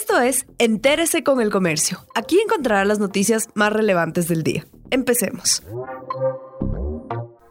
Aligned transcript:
Esto 0.00 0.20
es 0.20 0.46
Entérese 0.58 1.24
con 1.24 1.40
el 1.40 1.50
Comercio. 1.50 1.98
Aquí 2.14 2.38
encontrará 2.38 2.84
las 2.84 3.00
noticias 3.00 3.48
más 3.54 3.72
relevantes 3.72 4.28
del 4.28 4.44
día. 4.44 4.64
Empecemos. 4.92 5.64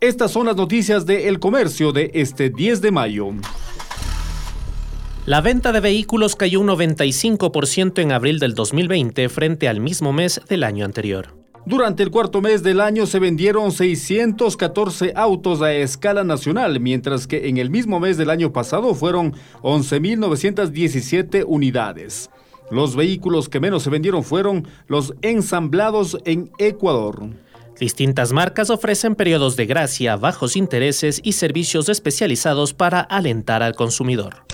Estas 0.00 0.32
son 0.32 0.46
las 0.46 0.56
noticias 0.56 1.06
de 1.06 1.28
El 1.28 1.38
Comercio 1.38 1.92
de 1.92 2.10
este 2.14 2.50
10 2.50 2.80
de 2.80 2.90
mayo. 2.90 3.28
La 5.24 5.40
venta 5.40 5.70
de 5.70 5.78
vehículos 5.78 6.34
cayó 6.34 6.58
un 6.58 6.66
95% 6.66 8.02
en 8.02 8.10
abril 8.10 8.40
del 8.40 8.56
2020 8.56 9.28
frente 9.28 9.68
al 9.68 9.78
mismo 9.78 10.12
mes 10.12 10.40
del 10.48 10.64
año 10.64 10.84
anterior. 10.84 11.41
Durante 11.64 12.02
el 12.02 12.10
cuarto 12.10 12.40
mes 12.40 12.64
del 12.64 12.80
año 12.80 13.06
se 13.06 13.20
vendieron 13.20 13.70
614 13.70 15.12
autos 15.14 15.62
a 15.62 15.72
escala 15.72 16.24
nacional, 16.24 16.80
mientras 16.80 17.28
que 17.28 17.48
en 17.48 17.56
el 17.56 17.70
mismo 17.70 18.00
mes 18.00 18.16
del 18.16 18.30
año 18.30 18.52
pasado 18.52 18.94
fueron 18.94 19.34
11.917 19.62 21.44
unidades. 21.46 22.30
Los 22.70 22.96
vehículos 22.96 23.48
que 23.48 23.60
menos 23.60 23.84
se 23.84 23.90
vendieron 23.90 24.24
fueron 24.24 24.66
los 24.88 25.14
ensamblados 25.22 26.18
en 26.24 26.50
Ecuador. 26.58 27.30
Distintas 27.78 28.32
marcas 28.32 28.68
ofrecen 28.68 29.14
periodos 29.14 29.54
de 29.56 29.66
gracia, 29.66 30.16
bajos 30.16 30.56
intereses 30.56 31.20
y 31.22 31.32
servicios 31.32 31.88
especializados 31.88 32.74
para 32.74 33.00
alentar 33.00 33.62
al 33.62 33.74
consumidor. 33.74 34.44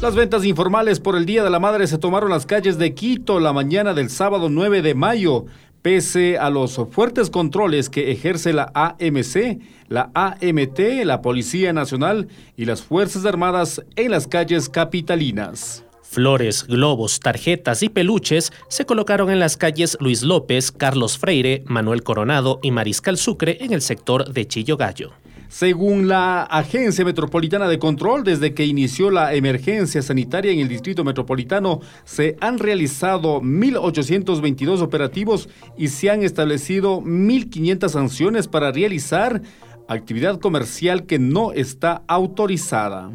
Las 0.00 0.14
ventas 0.14 0.46
informales 0.46 0.98
por 0.98 1.14
el 1.14 1.26
Día 1.26 1.44
de 1.44 1.50
la 1.50 1.60
Madre 1.60 1.86
se 1.86 1.98
tomaron 1.98 2.30
las 2.30 2.46
calles 2.46 2.78
de 2.78 2.94
Quito 2.94 3.38
la 3.38 3.52
mañana 3.52 3.92
del 3.92 4.08
sábado 4.08 4.48
9 4.48 4.80
de 4.80 4.94
mayo. 4.94 5.44
Pese 5.82 6.36
a 6.36 6.50
los 6.50 6.78
fuertes 6.90 7.30
controles 7.30 7.88
que 7.88 8.10
ejerce 8.12 8.52
la 8.52 8.70
AMC, 8.74 9.60
la 9.88 10.10
AMT, 10.14 10.78
la 11.04 11.22
Policía 11.22 11.72
Nacional 11.72 12.28
y 12.54 12.66
las 12.66 12.82
Fuerzas 12.82 13.24
Armadas 13.24 13.82
en 13.96 14.10
las 14.10 14.26
calles 14.26 14.68
capitalinas. 14.68 15.84
Flores, 16.02 16.66
globos, 16.66 17.20
tarjetas 17.20 17.82
y 17.82 17.88
peluches 17.88 18.52
se 18.68 18.84
colocaron 18.84 19.30
en 19.30 19.38
las 19.38 19.56
calles 19.56 19.96
Luis 20.00 20.22
López, 20.22 20.70
Carlos 20.70 21.16
Freire, 21.16 21.62
Manuel 21.66 22.02
Coronado 22.02 22.58
y 22.62 22.72
Mariscal 22.72 23.16
Sucre 23.16 23.56
en 23.60 23.72
el 23.72 23.80
sector 23.80 24.30
de 24.30 24.46
Chillo 24.46 24.76
Gallo. 24.76 25.12
Según 25.50 26.06
la 26.06 26.44
Agencia 26.44 27.04
Metropolitana 27.04 27.66
de 27.66 27.80
Control, 27.80 28.22
desde 28.22 28.54
que 28.54 28.64
inició 28.64 29.10
la 29.10 29.34
emergencia 29.34 30.00
sanitaria 30.00 30.52
en 30.52 30.60
el 30.60 30.68
Distrito 30.68 31.02
Metropolitano, 31.02 31.80
se 32.04 32.36
han 32.40 32.60
realizado 32.60 33.42
1.822 33.42 34.80
operativos 34.80 35.48
y 35.76 35.88
se 35.88 36.08
han 36.08 36.22
establecido 36.22 37.02
1.500 37.02 37.88
sanciones 37.88 38.46
para 38.46 38.70
realizar 38.70 39.42
actividad 39.88 40.38
comercial 40.38 41.04
que 41.06 41.18
no 41.18 41.50
está 41.50 42.04
autorizada. 42.06 43.10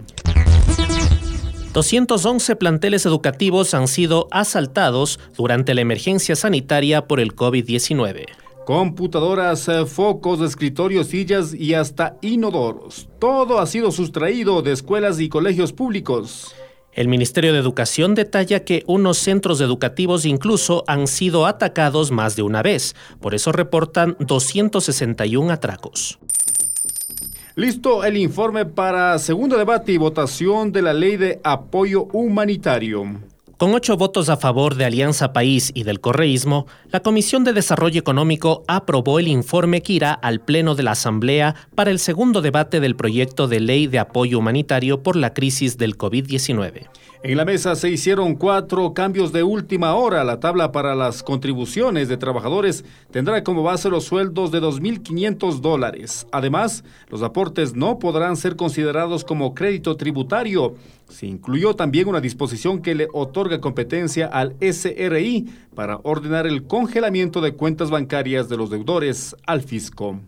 211 1.72 2.58
planteles 2.58 3.06
educativos 3.06 3.74
han 3.74 3.88
sido 3.88 4.28
asaltados 4.32 5.22
durante 5.38 5.74
la 5.74 5.80
emergencia 5.80 6.36
sanitaria 6.36 7.08
por 7.08 7.22
el 7.22 7.34
COVID-19. 7.34 8.45
Computadoras, 8.66 9.68
eh, 9.68 9.86
focos, 9.86 10.42
escritorios, 10.42 11.08
sillas 11.08 11.54
y 11.54 11.76
hasta 11.76 12.18
inodoros. 12.22 13.08
Todo 13.20 13.60
ha 13.60 13.68
sido 13.68 13.92
sustraído 13.92 14.64
de 14.64 14.72
escuelas 14.72 15.20
y 15.20 15.30
colegios 15.30 15.72
públicos. 15.72 16.56
El 16.92 17.08
Ministerio 17.08 17.54
de 17.54 17.60
Educación 17.60 18.16
detalla 18.16 18.64
que 18.64 18.84
unos 18.88 19.20
centros 19.20 19.62
educativos 19.62 20.26
incluso 20.26 20.84
han 20.88 21.08
sido 21.08 21.46
atacados 21.46 22.10
más 22.10 22.36
de 22.36 22.42
una 22.42 22.64
vez. 22.64 22.96
Por 23.20 23.36
eso 23.36 23.52
reportan 23.52 24.16
261 24.20 25.52
atracos. 25.52 26.18
Listo 27.54 28.04
el 28.04 28.18
informe 28.18 28.66
para 28.66 29.20
segundo 29.20 29.58
debate 29.58 29.92
y 29.92 29.98
votación 29.98 30.72
de 30.72 30.82
la 30.82 30.94
ley 30.94 31.18
de 31.18 31.40
apoyo 31.44 32.06
humanitario. 32.14 33.22
Con 33.58 33.74
ocho 33.74 33.96
votos 33.96 34.28
a 34.28 34.36
favor 34.36 34.76
de 34.76 34.84
Alianza 34.84 35.32
País 35.32 35.72
y 35.74 35.84
del 35.84 36.02
correísmo, 36.02 36.68
la 36.92 37.00
Comisión 37.00 37.46
de 37.46 37.54
Desarrollo 37.54 37.98
Económico 37.98 38.64
aprobó 38.68 39.18
el 39.18 39.30
informe 39.30 39.82
que 39.82 39.94
irá 39.94 40.12
al 40.12 40.42
Pleno 40.42 40.76
de 40.76 40.84
la 40.84 40.92
Asamblea 40.92 41.56
para 41.74 41.90
el 41.90 42.00
segundo 42.00 42.42
debate 42.42 42.82
del 42.82 42.98
proyecto 42.98 43.48
de 43.48 43.62
ley 43.62 43.88
de 43.88 44.00
apoyo 44.00 44.40
humanitario 44.40 45.04
por 45.04 45.16
la 45.16 45.34
crisis 45.34 45.78
del 45.78 45.98
COVID-19. 45.98 46.90
En 47.24 47.38
la 47.38 47.46
mesa 47.46 47.76
se 47.76 47.90
hicieron 47.90 48.36
cuatro 48.36 48.94
cambios 48.94 49.32
de 49.32 49.42
última 49.42 49.96
hora. 49.96 50.24
La 50.24 50.40
tabla 50.40 50.72
para 50.72 50.94
las 50.94 51.24
contribuciones 51.24 52.08
de 52.08 52.18
trabajadores 52.18 52.86
tendrá 53.10 53.44
como 53.44 53.64
base 53.64 53.90
los 53.90 54.04
sueldos 54.04 54.52
de 54.52 54.62
2.500 54.62 55.60
dólares. 55.60 56.28
Además, 56.32 56.84
los 57.10 57.24
aportes 57.24 57.74
no 57.74 57.98
podrán 58.00 58.36
ser 58.36 58.56
considerados 58.58 59.24
como 59.24 59.56
crédito 59.56 59.98
tributario. 59.98 60.76
Se 61.10 61.28
incluyó 61.28 61.76
también 61.76 62.08
una 62.08 62.22
disposición 62.22 62.82
que 62.82 62.96
le 62.96 63.08
otorga 63.14 63.62
competencia 63.62 64.28
al 64.28 64.56
SRI 64.60 65.48
para 65.76 66.00
ordenar 66.04 66.48
el 66.48 66.66
congelamiento 66.66 67.42
de 67.42 67.54
cuentas 67.54 67.90
bancarias 67.90 68.50
de 68.50 68.58
los 68.58 68.70
deudores 68.70 69.36
al 69.46 69.62
fisco. 69.62 70.20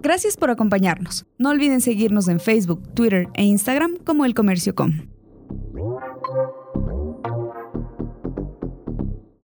Gracias 0.00 0.36
por 0.36 0.50
acompañarnos. 0.50 1.26
No 1.38 1.50
olviden 1.50 1.80
seguirnos 1.80 2.28
en 2.28 2.40
Facebook, 2.40 2.82
Twitter 2.94 3.28
e 3.34 3.44
Instagram 3.44 3.96
como 4.04 4.24
El 4.24 4.34
Comercio 4.34 4.74
Com. 4.74 4.92